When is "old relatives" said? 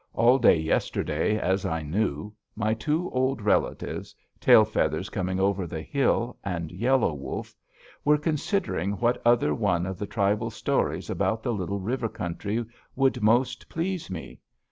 3.11-4.15